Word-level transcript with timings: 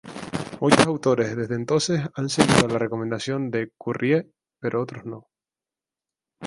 Muchos 0.59 0.87
autores 0.87 1.35
desde 1.35 1.53
entonces 1.53 2.01
han 2.15 2.27
seguido 2.27 2.67
la 2.67 2.79
recomendación 2.79 3.51
de 3.51 3.71
Currie, 3.77 4.31
pero 4.59 4.81
otros 4.81 5.05
no. 5.05 5.27